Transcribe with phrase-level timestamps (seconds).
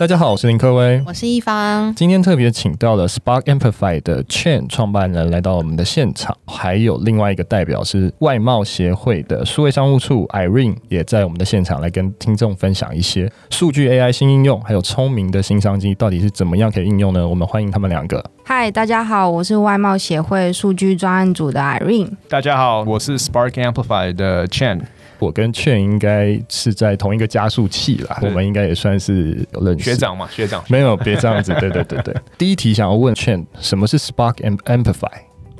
[0.00, 1.94] 大家好，我是林科威，我是一方。
[1.94, 17.28] 今天特别请到了 Spark Amplify 的 Chain 创办人来到我们的现场，还有另外一个代表是外贸协会的数位商务处 Irene 也在我们的现场来跟听众分享一些数据 AI 新应用，还有聪明的新商机到底是怎么样可以应用呢？
[17.28, 18.24] 我们欢迎他们两个。
[18.42, 22.08] 嗨，大家好，我是外贸协会数据专案组的 Irene。
[22.26, 24.80] 大家好，我是 Spark Amplify 的 Chen。
[25.20, 32.14] 我跟劝应该是在同一个加速器啦，我们应该也算是有认识学长嘛，学长没有别这样子，对对对对。
[32.38, 35.12] 第一题想要问劝，什么是 Spark and Amplify？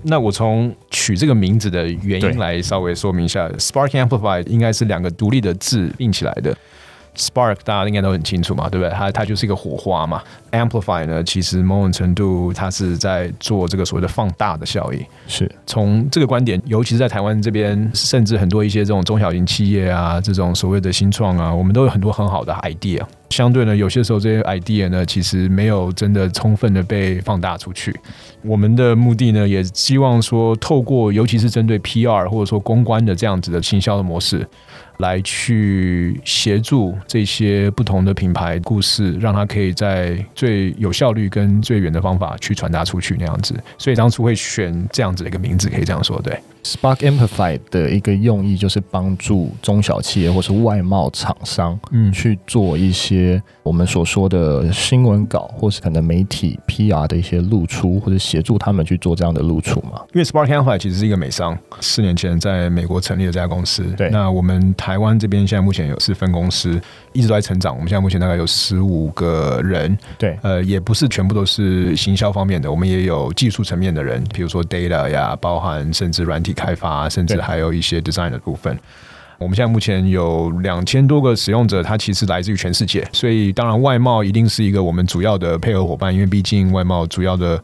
[0.03, 6.57] 那我从取这个名字的原因来稍微说明一下，Spark Amplify 应该是两个独立的字并起来的。
[7.21, 8.91] Spark 大家应该都很清楚嘛，对不对？
[8.97, 10.23] 它它就是一个火花嘛。
[10.53, 15.05] Amplify 呢，其实某种程度它是在做这个所谓的放大的效应。
[15.29, 23.03] 是从这个观点，尤其是在台湾这边，甚至很多一些这种中小型企业啊，这种所谓的新创啊，我们都有很多很好的 idea。
[23.29, 27.95] 相对呢，有些时候这些 idea 呢，其实没有真的充分的被放大出去。
[28.43, 34.45] 我们的目的呢，也希望说，透过尤其是针对 PR 或者说公关的这样子的行销的模式。
[35.01, 46.39] 来去协助这些不同的品牌故事，让它可以在最有效率跟最远的方法去传达出去那样子，所以当初会选这样子的一个名字，可以这样说，对。
[46.63, 60.03] Spark Amplify 的一个用意就是帮助中小企业或是外贸厂商，嗯，去做一些我们所说的新闻稿，或是可能媒体 PR 的一些露出，或者协助他们去做这样的露出嘛。
[60.13, 63.83] 因为 Spark Amplify 其实是一个美商，四年前在美国成立的这家公司。
[63.97, 66.81] 对，那我们台湾这边现在目前有四分公司，
[67.13, 67.75] 一直都在成长。
[67.75, 69.99] 我们现在目前大概有十五个人。
[70.19, 76.51] 对，呃，也不是全部都是行销方面的，我们也有技术层面的人，比如说 data 呀，包含甚至软体。
[76.61, 78.77] 开发，甚至还有一些 design 的部分。
[79.39, 83.09] 我们现在目前有两千多个使用者，它其实来自于全世界。
[83.13, 87.59] 所以，当然外贸一定是一个我们主要的配合伙伴，因为毕竟外贸主要的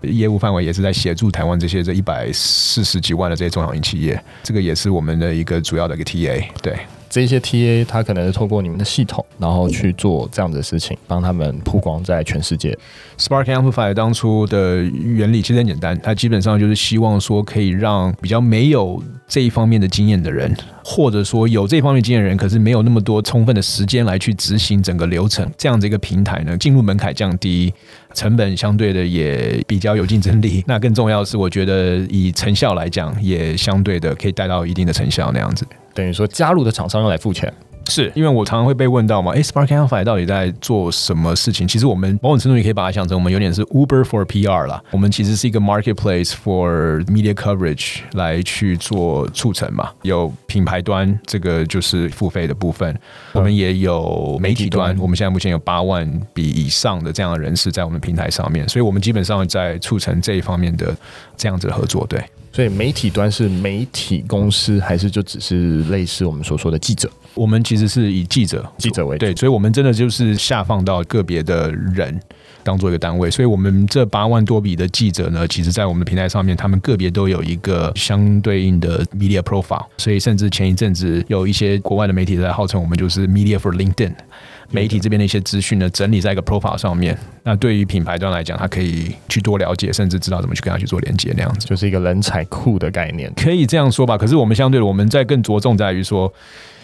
[0.00, 4.20] 业务范围也是在协助台湾这些这一百四十几万的这些中小型企业。
[4.42, 6.42] 这个也是我们的一个主要的一个 TA。
[6.62, 6.74] 对。
[7.12, 12.76] 这些 TA 他可能是透过你们的系统，然后去做这样的事情，帮他们曝光在全世界。
[13.18, 27.70] Spark Amplify 当初的原理其实很简单，它基本上就是希望说可以让比较没有这一方面的经验的人，或者说有这方面经验的人，可是没有那么多充分的时间来去执行整个流程，这样的一个平台呢，进入门槛降低，
[28.14, 30.64] 成本相对的也比较有竞争力。
[30.66, 35.66] 那更重要的是，我觉得以成效来讲，也相对的可以带到一定的成效那样子。
[35.94, 37.52] 等于说，加入的厂商要来付钱，
[37.88, 39.32] 是因为我常常会被问到嘛？
[39.32, 41.66] 哎，Spark Amplify 到底在做什么事情？
[41.66, 44.82] 其实我们某种程度也可以把它想成，我们有点是 Uber for PR 啦。
[44.90, 49.90] 我们其实是一个 marketplace for media coverage 来去做促成嘛。
[50.02, 52.94] 有品牌端，这个就是付费的部分；
[53.32, 60.96] 我们也有媒体端，我们现在目前有八万笔以上的这样的人士在我们平台上面，所以我们基本上在促成这一方面的
[61.36, 62.06] 这样子的合作。
[62.06, 62.22] 对。
[62.52, 67.10] 所以媒体端是媒体公司，还是就只是类似我们所说的记者？
[67.34, 72.20] 我们其实是以记者记者为对，所以我们真的就是下放到个别的人
[72.62, 73.30] 当做一个单位。
[73.30, 79.86] 所以我们这八万多笔的记者呢，其实在我们的平台上面，他们个别都有一个相对应的 media profile。
[79.96, 84.12] 所以甚至前一阵子有一些国外的媒体在号称我们就是 media for LinkedIn。
[84.72, 87.16] 媒体这边的一些资讯呢，整理在一个 profile 上面。
[87.44, 94.18] 那对于品牌端来讲，他可以去多了解，甚至知道怎么去跟他去做连接，那样子就是一个人才库的概念，可以这样说吧。
[94.18, 96.32] 可是我们相对的，我们在更着重在于说。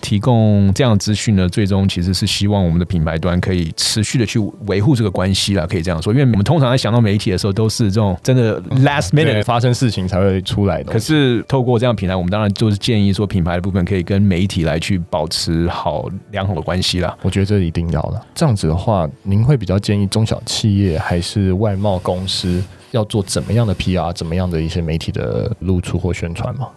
[0.00, 6.12] 提供这样资讯呢，最终其实是希望我们的品牌端可以持续的去维护这个关系啦，可以这样说。
[6.12, 10.92] 因为我们通常在想到媒体的时候，都是这种真的 last minute 发生事情才会出来的。
[10.92, 17.16] 可是透过这样平台，我们当然就是建议说，品牌的部分可以跟媒体来去保持好良好的关系啦。
[17.22, 18.20] 我觉得这一定要的。
[18.34, 26.69] 这样子的话，您会比较建议中小企业还是外贸公司要做怎么样的 PR，怎么样的一些媒体的露出或宣传吗？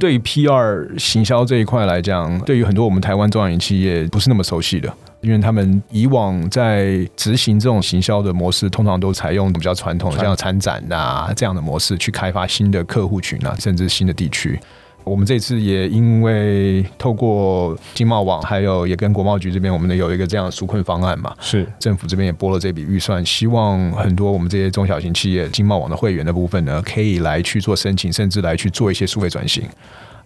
[0.00, 14.58] 对于 PR 行销这一块来讲，对于很多我们台湾中小型企业不是那么熟悉的，因为他们以往在执行这种行销的模式，通常都采用比较传统的像参展啊这样的模式去开发新的客户群啊，甚至新的地区。
[15.04, 29.64] 我们这次也因为透过经贸网，还有也跟国贸局这边，我们的有一个这样的纾困方案嘛，是政府这边也拨了这笔预算，希望很多我们这些中小型企业经贸网的会员的部分呢，可以来去做申请，甚至来去做一些数位转型，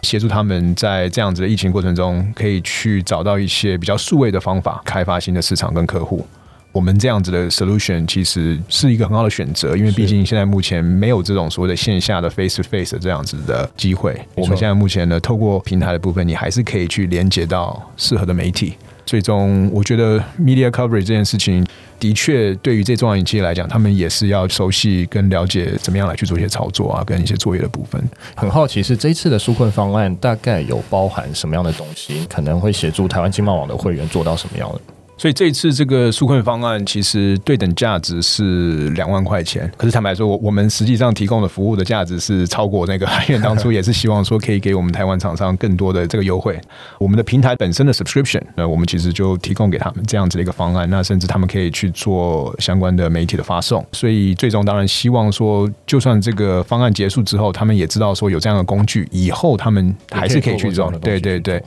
[0.02, 6.26] 协助他们在这样子的疫情过程中，可以去找到一些比较数位的方法，开发新的市场跟客户。
[6.74, 14.20] 我们这样子的 solution 其实是一个很好的选择，因为毕竟现在目前没有这种所谓的线下的 face to face 这样子的机会。
[14.34, 18.74] 我们现在目前呢，透过平台的部分，你还是可以去连接到适合的媒体，
[19.06, 21.64] 最终，我觉得 media coverage 这件事情
[22.00, 28.02] 的确对于这重要引企业来讲，他们也是要熟悉跟了解怎么样来去做一些操作啊，跟一些作业的部分。
[28.34, 34.80] 很好奇是这一次的纾困方案大概有包含什么样的东西，可能会协助台湾经贸网的会员做到什么样的？
[35.16, 46.60] 所以这一次这个纾困方案其实对等价值是两万块钱，可是坦白说，我我们实际上提供的服务的价值是超过那个，因为当初也是希望说可以给我们台湾厂商更多的这个优惠。
[46.98, 53.86] 我们的平台本身的 subscription，那我们其实就提供给他们这样子的一个方案，那甚至他们可以去做相关的媒体的发送。
[53.92, 60.90] 所以最终当然希望说，就算这个方案结束之后，他们也知道说有这样的工具，以后他们还是可以去做。
[61.00, 61.62] 对对对。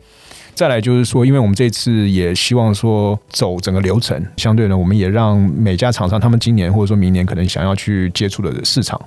[0.57, 8.99] 再来就是说，因为我们这次也希望说走整个流程，相对呢，我们也让每家厂商他们今年或者说明年可能想要去接触的市场，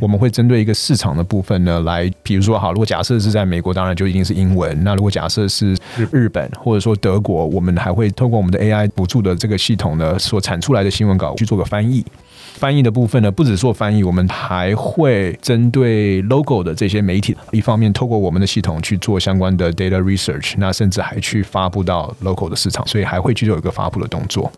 [0.00, 5.76] 我们会针对一个市场的部分呢，来比如说好，如果假设是在美国，当然就一定是英文；那如果假设是
[6.10, 12.02] 日本或者说德国，我们还会透过我们的 AI 辅助的这个系统呢，所产出来的新闻稿去做个翻译。
[12.52, 24.50] 翻译的部分呢，不止做翻译，我们还会针对 logo 的这些媒体，一方面透过我们的系统去做相关的 data research，那甚至还去发布到 logo 的市场，所以还会去做一个发布的动作。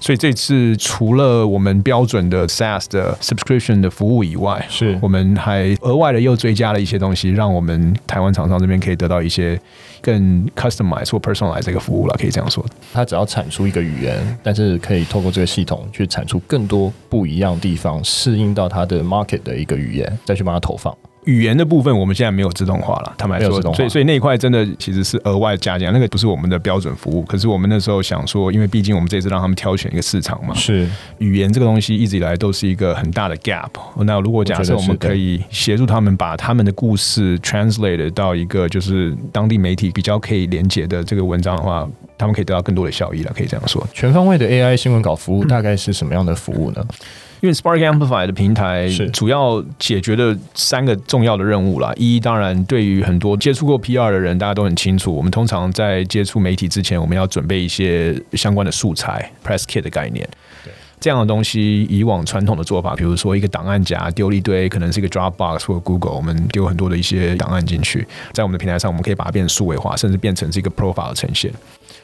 [0.00, 9.60] 所以这次除了我们标准的 SaaS 的 subscription 的服务以外，是我们还额外的又追加了一些东西，让我们台湾厂商这边可以得到一些
[10.00, 12.64] 更 customized 或 personalized 这个服务了，可以这样说。
[12.92, 20.96] 它只要产出一个语言，但是可以透过这个系统去产出更多不一样地方，适应到它的 market 的一个语言，再去帮它投放。
[21.24, 23.14] 语言的部分，我们现在没有自动化了。
[23.18, 27.22] 坦白说，所以所以那一块真的其实是额外加价，那个不是我们的标准服务。
[27.22, 30.88] 可是我们那时候想说，因为毕竟我们这次让他们挑选一个市场嘛，是
[31.18, 33.68] 语言这个东西一直以来都是一个很大的 gap。
[34.04, 41.86] 那如果假设我们可以协助他们把他们的故事 translate 到一个就是当地媒体比较可以连接的这个文章的话，
[42.16, 43.32] 他们可以得到更多的效益了。
[43.36, 46.84] 可以这样说，全方位的 AI 新闻稿服务大概是什么样的服务呢？
[47.40, 51.92] 因为 Spark Amplify 的平台主要解决的三个重要的任务啦。
[51.96, 60.28] 一，当然对于很多接触过 PR 的人，大家都很清楚，我们通常在接触媒体之前，我们要准备一些相关的素材，Press Kit 的概念。
[61.00, 71.52] 这样的东西，以往传统的做法，比如说一个档案夹丢了一堆，可能是一个 Dropbox 或者 Google，我们丢很多的一些档案进去，在我们的平台上，我们可以把它变成数位化，甚至变成是一个 profile 的呈现。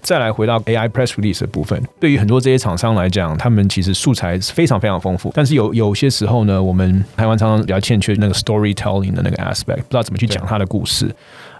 [0.04, 11.10] 再来回到 AI press release 的部分，对于很多这些厂商来讲，他们其实素材是非常非常丰富，但是有有些时候呢，我们台湾常常比较欠缺那个 storytelling 的那个 aspect，不知道怎么去讲他的故事。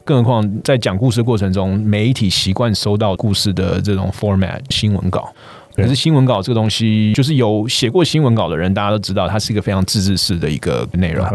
[0.05, 5.33] 更何况在讲故事的过程中，媒体习惯收到故事的这种 format 新闻稿。
[5.75, 11.27] 可是新闻稿这个东西，就是有写过新闻稿的人，大家都知道，它是一个非常自制式的一个内容。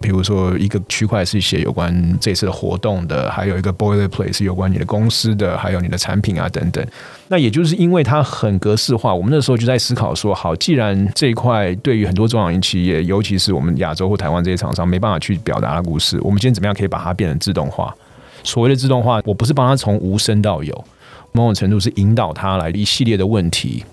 [0.00, 6.84] 比如说，一个区块是写有关这次的活动的，还有一个 boilerplate 是有关你的公司的，还有你的产品啊等等。
[7.28, 17.94] 那也就是因为它很格式化，我们那时候就在思考说，好，既然这一块对于很多中小型企业，尤其是我们亚洲或台湾这些厂商没办法去表达的故事，我们今天怎么样可以把它变成自动化？
[18.42, 20.84] 所谓的自动化，我不是帮它从无声到有。
[21.36, 23.84] 某种程度是引导他来一系列的问题，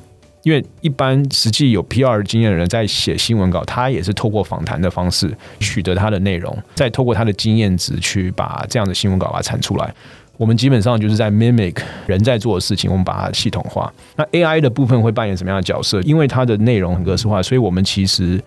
[0.43, 9.91] 因为一般实际有 PR 经验的人在写新闻稿，他也是透过访谈的方式取得他的内容，再透过他的经验值去把这样的新闻稿把它产出来。
[10.37, 13.91] 我们基本上就是在 mimic 人在做的事情，我们把它系统化。
[14.15, 15.99] 那 AI 的部分会扮演什么样的角色？
[16.01, 18.39] 因为它的内容很格式化，所以我们其实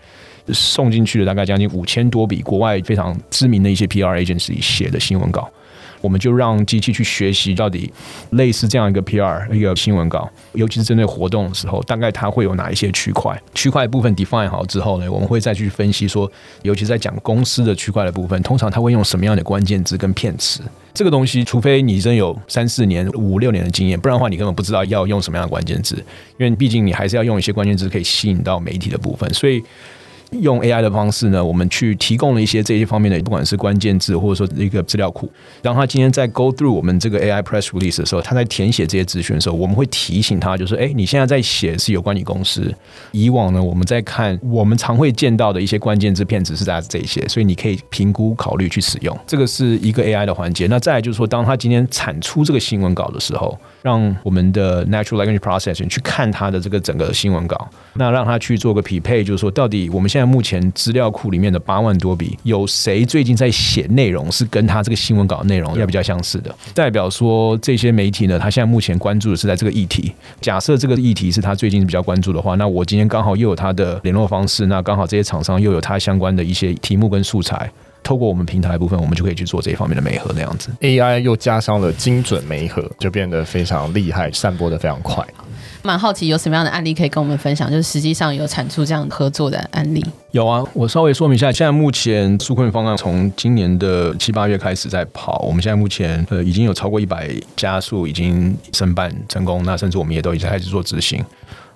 [0.52, 5.50] 送进去了大概将近五千多笔国外非常知名的一些 PR agency 写的新闻稿。
[6.00, 7.90] 我们就让机器去学习到底
[8.32, 13.34] 类似这样一个 PR 一个新闻稿，尤其是针对活动的时候，大概它会有哪一些区块？
[13.54, 20.60] 区块部分 define 好之后呢，我们会再去分析说，尤其在讲公司的区块的部分，通常它会用什么样的关键字跟片词？
[20.92, 25.96] 这个东西，除非你真有三四年、五六年的经验，不然的话，你根本不知道要用什么样的关键字，
[26.36, 29.64] 因为毕竟你还是要用一些关键字可以吸引到媒体的部分，所以。
[30.40, 35.30] 用 AI 的方式呢，我们去提供了一些这些方面的，不管是关键字或者说一个资料库，
[35.62, 42.74] 让他今天在 go through 我们这个 AI press release 的时候，他在填写这些资讯的时候，我们会提醒他，就是哎，你现在在写是有关你公司。
[43.12, 49.16] 以往呢，我们在看我们常会见到的一些关键字片子是在这一些，所以你可以评估考虑去使用。
[49.26, 50.66] 这个是一个 AI 的环节。
[50.66, 53.58] 那再来就是说，当他今天产出这个新闻稿的时候。
[53.84, 66.54] 让我们的 natural language processing 去看它的这个整个新闻稿，那让他去做个匹配，就是说到底我们现在目前资料库里面的八万多笔，有谁最近在写内容是跟他这个新闻稿内容要比较相似的？
[66.74, 70.10] 代表说这些媒体呢，他现在目前关注的是在这个议题。
[70.40, 77.70] 假设这个议题是他最近比较关注的话，那我今天刚好又有他的联络方式，那刚好这些厂商又有他相关的一些题目跟素材。
[78.04, 80.70] 透过我们平台部分，我们就可以去做这一方面的媒合那样子。
[80.80, 85.26] AI 又加上了精准媒合，就变得非常厉害，散播的非常快。
[85.82, 90.04] 蛮好奇有什么样的案例可以跟我们分享，就是实际上有产出这样合作的案例。
[90.30, 101.22] 有啊，我稍微说明一下，现在目前纾困方案从今年的七八月开始在跑，我们现在目前呃已经有超过一百家数已经申办成功，那甚至我们也都已经开始做执行。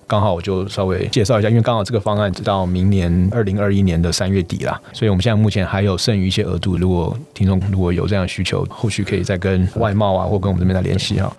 [0.09, 6.77] 刚好我就稍微介绍一下，因为刚好这个方案直到明年二零二一年的三月底啦，所以我们现在目前还有剩余一些额度。
[6.77, 11.31] 如果听众如果有这样的需求，后续可以再跟外贸啊或跟我们这边再联系哈。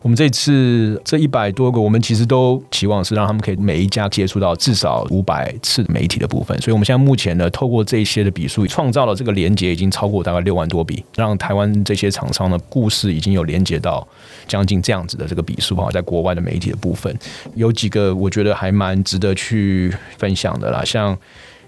[0.00, 14.06] 我们这次这一百多个，我们其实都期望是让他们可以每一家接触到至少五百次媒体的部分，所以我们现在目前呢，透过这些的笔数，创造了这个连接已经超过大概六万多笔，让台湾这些厂商的故事已经有连接到
[14.46, 17.12] 将近这样子的这个笔数哈，在国外的媒体的部分，
[17.54, 21.16] 有几个我觉得还蛮值得去分享的啦，像。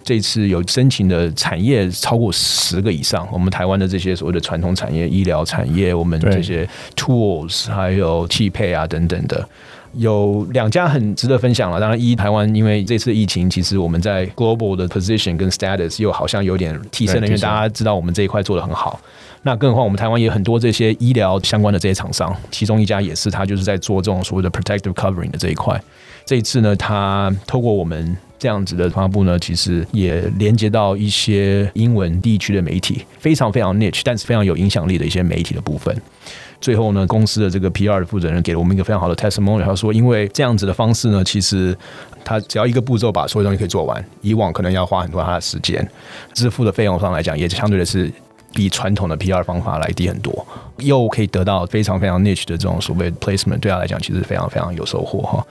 [0.02, 9.46] 这次有申请的产业超过十个以上，我们台湾的这些所谓的传统产业、医疗产业，我们这些 tools 还有汽配啊等等的，
[9.94, 11.78] 有两家很值得分享了。
[11.78, 18.98] 当然，一台湾因为这次疫情，其实我们在 global 的 position 跟 status 又好像有点提升了，因为大家知道我们这一块做的很好。
[19.42, 25.80] 那更何况我们台湾也有很多这些医疗相关的这些厂商，其中一家也是他就是在做这种所谓的 protective covering 的这一块。
[26.24, 28.16] 这一次呢，他透过我们。
[28.40, 35.94] 这样子的发布呢，其实也连接到一些英文地区的媒体，非常非常 niche，但是非常有影响力的一些媒体的部分。
[36.58, 41.76] 最后呢，公司的这个 PR 的负责人给了我们一个非常好的 testimony，他说，因为这样子的方式呢，其实
[42.24, 45.86] 他只要一个步骤把所有东西可以做完，以往可能要花很多他的时间，
[46.32, 48.10] 支付的费用上来讲，也相对的是
[48.54, 50.46] 比传统的 PR 方法来低很多，
[50.78, 55.46] 又可以得到非常非常 niche 的这种所谓 placement，对他来讲其实非常非常有收获哈。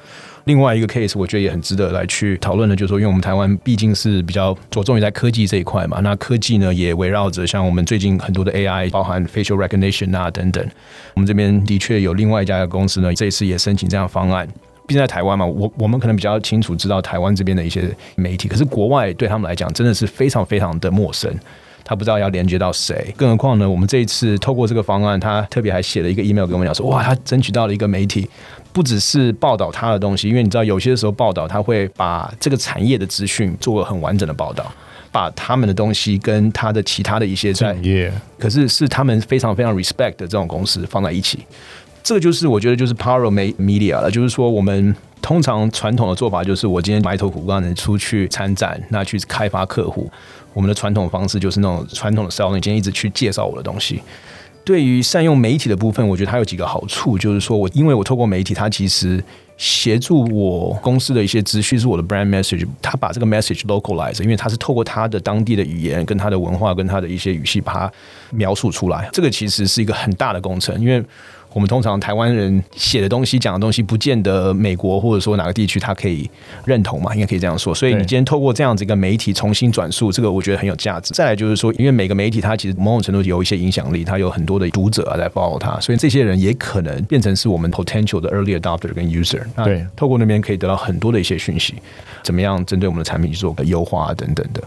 [0.46, 10.66] 另外一个 case，我觉得也很值得来去讨论的，就是说，因为我们台湾毕竟是比较着重于在科技这一块嘛，那科技呢也围绕着像我们最近很多的 AI，包含 facial recognition 啊等等。
[11.14, 14.48] 我们这边的确有另外一家公司呢，这一次也申请这样方案。
[14.88, 21.32] 毕竟在台湾嘛，我我们可能比较清楚知道台湾这边的一些媒体，可是国外对他们来讲真的是非常非常的陌生。
[21.90, 23.68] 他不知道要连接到谁，更何况呢？
[23.68, 28.30] 我们这一次透过这个方案，他特别还写了一个 email 给我们讲说，哇，他争取到了一个媒体，
[28.72, 34.72] 不只是报道他的东西，因为你知道有些时候报道他会把这个产业的资讯做很完整的报道，
[35.12, 41.40] 把他们的东西跟他的其他的一些产业，可是是他们非常非常 respect 的这种公司放在一起，
[42.04, 44.96] 这个就是我觉得就是 power of media 了，就是说我们。
[45.22, 50.10] 通常传统的做法就是，我今天埋头苦干的出去参展，那去开发客户。
[50.54, 54.02] 我们的传统方式就是那种传统的 selling，今天一直去介绍我的东西。
[54.66, 59.24] 对于善用媒体的部分，我觉得它有几个好处，就是说我因为我透过媒体，它其实
[59.58, 67.92] 协助我公司的一些资讯是我的 brand message，它把这个 message localize，因为它是透过它的当地的语言、跟它的文化、跟它的一些语系把它
[68.32, 69.10] 描述出来。
[69.12, 71.04] 这个其实是一个很大的工程，因为。
[71.52, 76.30] 我们通常台湾人写的东西、讲的东西，不见得美国或者说哪个地区他可以
[76.64, 77.14] 认同嘛？
[77.16, 77.74] 应该可以这样说。
[77.74, 81.14] 所以你今天透过这样子一个媒体重新转述，这个我觉得很有价值。
[81.14, 89.42] 再来就是说，因为每个媒体它其实某种程度有一些影响力，它有很多的读者啊在 follow 它，所以这些人也可能变成是我们 potential 的 early adopter 跟 user。
[89.64, 91.74] 对，透过那边可以得到很多的一些讯息，
[92.24, 94.62] 怎么样针对我们的产品去做个优化等等的。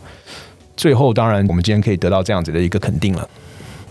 [0.76, 3.28] 最后，当然我们今天可以得到这样子的一个肯定了。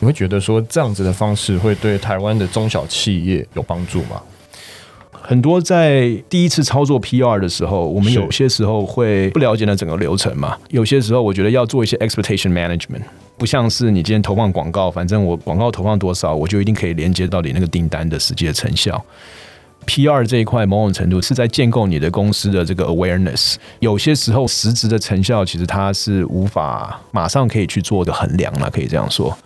[0.02, 4.20] 你会觉得说这样子的方式会对台湾的中小企业有帮助吗？
[5.12, 10.58] 很多在第一次操作 PR 的时候，我们有些时候会不了解那整个流程嘛。
[10.70, 13.04] 有些时候，我觉得要做一些 expectation management，
[13.38, 19.00] 不像是你今天投放广告，反正我广告投放多少，我就一定可以连接到你那个订单的实际的成效。
[19.86, 23.56] PR 这一块某种程度是在建构你的公司的这个 awareness。
[23.80, 29.38] 有些时候实质的成效，其实它是无法马上可以去做的衡量了，可以这样说。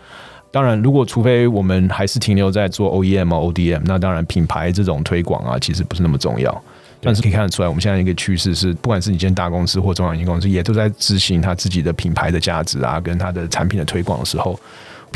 [0.56, 6.64] 当然，如果除非我们还是停留在做 OEM 啊 ODM，那当然品牌这种推广啊，其实不是那么重要。
[7.02, 14.58] 但是可以看得出来，我们现在一个趋势是，不管是你今天大公司或中小型公司，也都在执行它自己的品牌的价值啊，跟它的产品的推广的时候。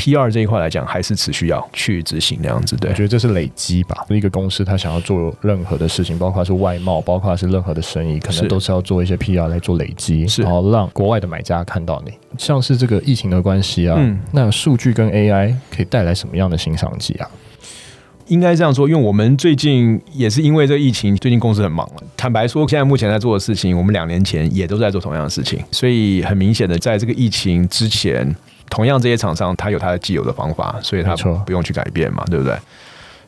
[0.00, 2.74] P 二这一块来讲，还是持续要去执行那样子。
[2.76, 4.06] 对，我觉得这是累积吧。
[4.08, 12.12] 一个公司他想要做任何的事情，包括是外贸，包括是任何的生意，可能都是要做一些 P R 来做累积，然后让国外的买家看到你。
[12.38, 14.00] 像是这个疫情的关系啊，
[14.32, 17.28] 那数据跟 A I 可以带来什么样的新商机啊？
[18.28, 22.02] 应该这样说，因为我们最近也是因为这个疫情，最近公司很忙了。
[22.16, 28.34] 坦白说，现在目前在做的事情，我们两年前也都在做同样的事情，所以很明显的，在这个疫情之前。
[28.70, 32.56] 同样，这些厂商他有他的既有的方法，所以他不用去改变嘛，对不对？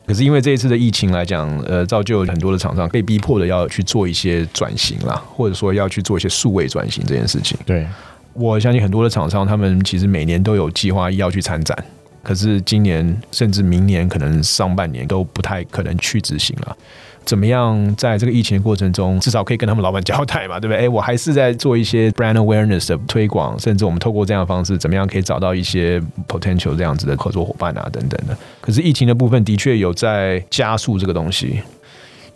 [0.05, 7.57] 可是因为这一次的疫情来讲，呃，造就很多的厂商被逼迫的要去做一些转型啦，或者说要去做一些数位转型这件事情。
[7.65, 7.87] 对，
[8.33, 11.77] 我相信很多的厂商，他们其实每年都有计划要去参展，
[12.21, 16.77] 可是今年甚至明年可能上半年都不太可能去执行了。
[17.25, 20.77] 怎么样在这个疫情的过程中，至少可以跟他们老板交代嘛，对不对？
[20.85, 28.37] 哎，我还是在做一些 brand awareness 的推广，甚至我们透过这样的方式，怎么样可以找到一些 potential 这样子的合作伙伴啊，等等的。
[28.61, 31.59] 可是疫情的部分的确有在加速这个东西。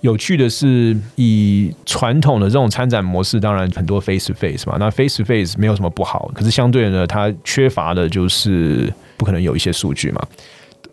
[0.01, 10.21] 有趣的是，以传统的这种参展模式，当然很多 face to face 嘛，那 face to face 没有什么不好，可是相对呢，它缺乏的就是不可能有一些数据嘛。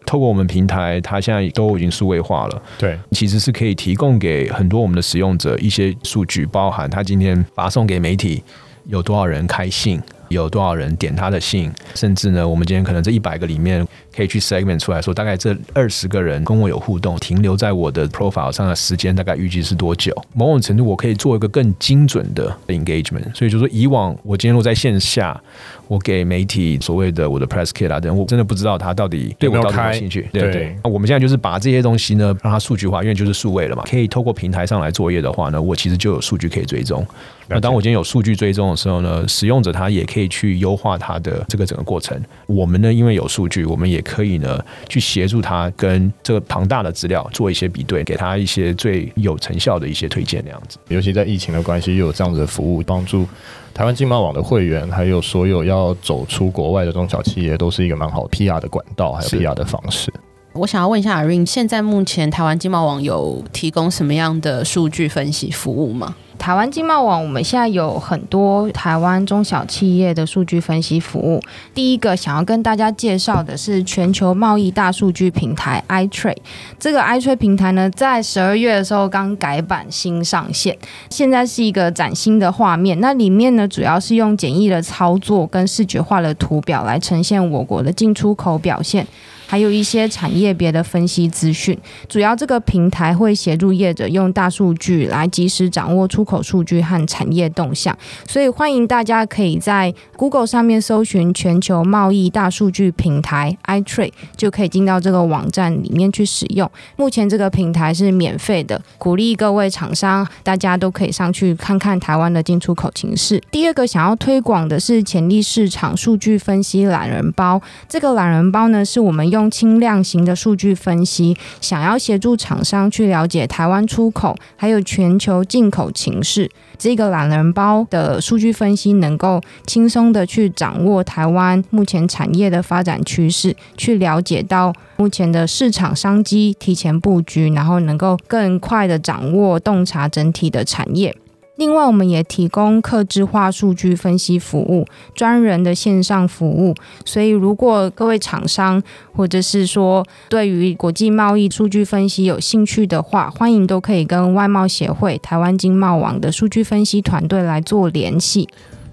[0.07, 8.43] 透过我们平台，它现在都已经数位化了，对，其实是可以提供给很多我们的使用者一些数据，包含他今天发送给媒体
[8.87, 10.01] 有多少人开信。
[10.29, 20.13] 有多少人点他的信，甚至呢，我们今天可能这一百个里面可以去 segment 出来说，大概这二十个人跟我有互动，停留在我的 profile 上的时间大概预计是多久？
[20.33, 23.33] 某种程度，我可以做一个更精准的 engagement。
[23.35, 25.39] 所以就说，以往我今天如果在线下，
[25.87, 30.77] 我给媒体所谓的我的 press kit 啊等，我真的不知道他到底对我到底有兴趣，对不对？
[30.83, 37.07] 那我们现在就是把这些东西呢，让它数据化，因为就是数位了嘛，可以透过平台上来作业的话呢，我其实就有数据可以追踪。
[37.47, 42.19] 那当我今天有数据追踪的时候呢，使用者他也可以去优化他的这个整个过程。
[42.47, 50.79] 我们呢，因为有数据，我们也可以呢去协助他跟这个庞大的资料做一些比对，给他一些最有成效的一些推荐那样子。
[50.89, 53.29] 尤其在疫情的关系，又有这样子的服务，帮助
[53.75, 60.13] 台湾经贸网的会员，还有所有要走出国外的中小企业，都是一个蛮好 PR 的管道，还有 PR 的方式。
[60.55, 66.15] 我想要问一下阿 Rin，现在目前台湾经贸网有提供什么样的数据分析服务吗？
[66.39, 71.43] 台湾经贸网，我们现在有很多台湾中小企业的数据分析服务。
[71.75, 76.37] 第一个想要跟大家介绍的是全球贸易大数据平台 iTrade。
[76.79, 80.79] 这个 iTrade 平台呢，在十二月的时候刚改版新上线，
[81.11, 83.01] 现在是一个崭新的画面。
[83.01, 89.05] 那里面呢，主要是用简易的操作跟视觉化的图表来呈现我国的进出口表现。
[89.47, 106.71] 还有一些产业别的分析资讯，主要这个平台会协助业者用大数据来及时掌握出口数据和产业动向，所以欢迎大家可以在 Google 上面搜寻全球贸易大数据平台 iTrade，就可以进到这个网站里面去使用。
[106.97, 113.43] 目前这个平台是免费的，鼓励各位厂商大家都可以上去看看台湾的进出口情势。
[113.51, 119.35] 第二个想要推广的是潜力市场数据分析懒人包，这个懒人包呢是我们。
[119.35, 126.51] 用轻量型的数据分析，想要协助厂商去了解台湾出口还有全球进口情势。
[126.77, 141.17] 这个懒人包的数据分析能够轻松的去掌握台湾目前产业的发展趋势，去了解到目前的市场商机，提前布局，然后能够更快的掌握洞察整体的产业。
[141.57, 146.75] 另外，我们也提供客制化数据分析服务，专人的线上服务。
[147.05, 158.49] 所以，如果各位厂商或者是说对于国际贸易数据分析有兴趣的话，欢迎都可以跟外贸协会、台湾经贸网的数据分析团队来做联系。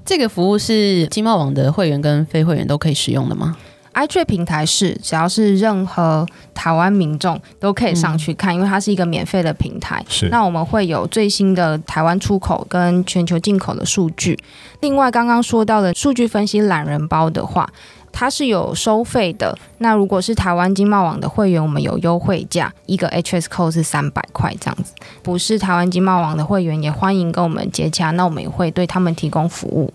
[0.06, 3.58] 这个服务是经贸网的会员跟非会员都可以使用的吗
[3.94, 10.04] ？iTrade 平台是只要是任何台湾民众都可以上去看，因为它是一个免费的平台。
[10.08, 14.38] 是，那我们会有最新的台湾出口跟全球进口的数据。
[14.80, 17.70] 另外，刚刚说到的数据分析懒人包的话，
[18.12, 19.58] 它是有收费的。
[19.78, 24.94] 那如果是台湾经贸网的会员，我们有优惠价，一个 HS code 是三百块这样子。
[25.22, 29.92] 不是台湾经贸网的会员，也欢迎跟我们接洽，那我们也会对他们提供服务。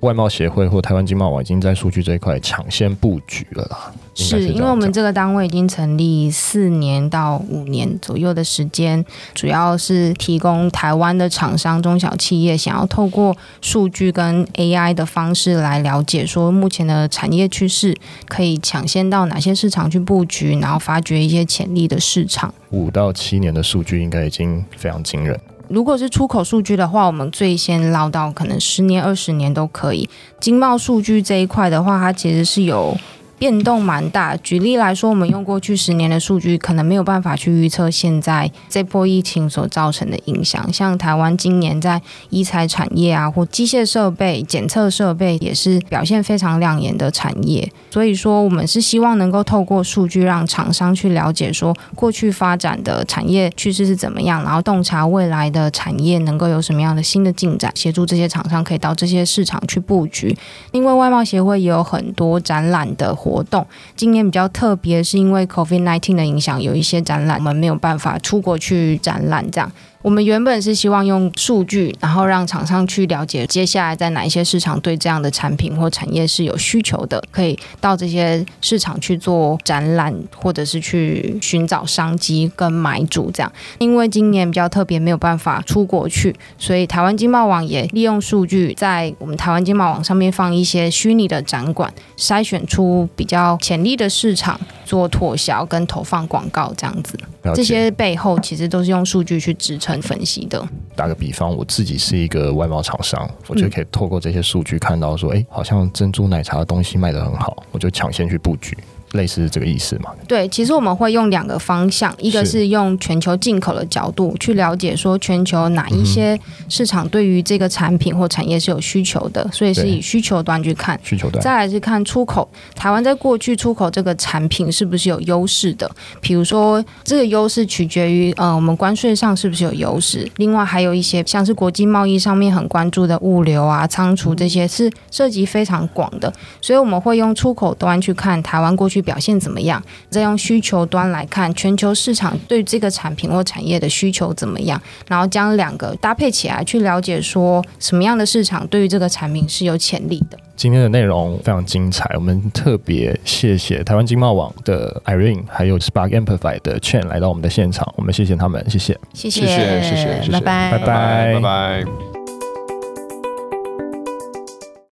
[0.00, 3.92] 外贸协会或台湾经贸网已经在数据这一块抢先布局了啦。
[4.14, 17.94] 是因为我们这个单位已经成立四年到五年左右的时间，主要是提供台湾的厂商、中小企业想要透过数据跟 AI 的方式来了解说目前的产业趋势，
[18.26, 22.54] 可以抢先到哪些市场去布局，然后发掘一些潜力的市场。
[22.70, 25.38] 五到七年的数据应该已经非常惊人。
[25.68, 30.08] 如果是出口数据的话，我们最先捞到可能十年、二十年都可以。
[30.38, 32.96] 经贸数据这一块的话，它其实是有。
[33.38, 34.36] 变动蛮大。
[34.38, 40.72] 举例来说，我们用过去十年的数据，可能没有办法去预测现在这波疫情所造成的影响。
[40.72, 47.70] 像台湾今年在医材产业啊，或机械设备、检测设备，也是表现非常亮眼的产业。
[47.90, 60.34] 所以说，我们是希望能够透过数据，让厂商去了解说过去发展的产业趋势是怎么样，然后洞察未来的产业能够有什么样的新的进展，协助这些厂商可以到这些市场去布局。
[60.72, 63.14] 因为外贸协会也有很多展览的。
[63.26, 69.70] 活动今年比较特别，是因为 COVID-19 的影响，有一些展览我们没有办法出国去展览，这样。
[70.06, 83.52] 我们原本是希望用数据，然后让厂商去了解接下来在哪一些市场对这样的产品或产业是有需求的，可以到这些市场去做展览，或者是去寻找商机跟买主这样。
[83.78, 97.18] 因为今年比较特别，没有办法出国去，所以台湾经贸网也利用数据，在我们台湾经贸网上面放一些虚拟的展馆，筛选出比较潜力的市场，做拓销跟投放广告这样子。
[97.54, 100.66] 这些背后其实都是用数据去支撑分析的。
[100.94, 108.76] 打个比方，我自己是一个外贸厂商，我就可以透过这些数据看到说，哎、好像珍珠奶茶的东西卖得很好，我就抢先去布局，
[109.12, 110.10] 类似这个意思嘛？
[110.26, 116.38] 对，其实我们会用两个方向，一个是是用全球进口的角度去了解说全球哪一些
[116.70, 120.98] 市场对于这个产品或产业是有需求的，所以是以需求端去看。
[121.02, 125.90] 需求端再来是看出口，台湾在过去出口这个产品是不是有优势的？
[126.22, 150.38] 比如说，这个优势取决于呃我们关税上是不是有优势，另外还有一些像是国际贸易上面很关注的物流啊、仓储这些是涉及非常广的，所以我们会用出口端去看台湾过去表现怎么样，再用需求端来看全球市场对这个产品或产业的需求怎么样，然后将两个搭配起来去了解说什么样的市场对于这个产品是有潜力的。
[150.56, 158.98] 今天的内容非常精彩，我们特别谢谢台湾经贸网的 Irene，还有 Spark Amplify 的 Chen 来到我们的现场，我们谢谢他们，谢谢。
[159.12, 162.15] 谢谢谢谢谢谢谢，拜拜拜拜拜拜。